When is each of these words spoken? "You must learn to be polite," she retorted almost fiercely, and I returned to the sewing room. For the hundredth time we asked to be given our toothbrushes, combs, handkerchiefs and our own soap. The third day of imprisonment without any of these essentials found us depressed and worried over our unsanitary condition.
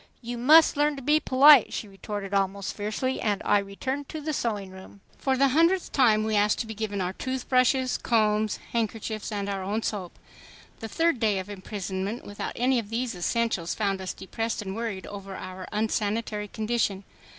"You 0.23 0.35
must 0.39 0.77
learn 0.77 0.95
to 0.95 1.01
be 1.03 1.19
polite," 1.19 1.71
she 1.73 1.87
retorted 1.87 2.33
almost 2.33 2.75
fiercely, 2.75 3.21
and 3.21 3.39
I 3.45 3.59
returned 3.59 4.09
to 4.09 4.19
the 4.19 4.33
sewing 4.33 4.71
room. 4.71 5.01
For 5.19 5.37
the 5.37 5.49
hundredth 5.49 5.91
time 5.91 6.23
we 6.23 6.35
asked 6.35 6.57
to 6.61 6.65
be 6.65 6.73
given 6.73 7.01
our 7.01 7.13
toothbrushes, 7.13 7.99
combs, 7.99 8.57
handkerchiefs 8.73 9.31
and 9.31 9.47
our 9.47 9.61
own 9.61 9.83
soap. 9.83 10.17
The 10.79 10.87
third 10.87 11.19
day 11.19 11.37
of 11.37 11.51
imprisonment 11.51 12.25
without 12.25 12.53
any 12.55 12.79
of 12.79 12.89
these 12.89 13.13
essentials 13.13 13.75
found 13.75 14.01
us 14.01 14.13
depressed 14.15 14.63
and 14.63 14.75
worried 14.75 15.05
over 15.05 15.35
our 15.35 15.67
unsanitary 15.71 16.47
condition. 16.47 17.03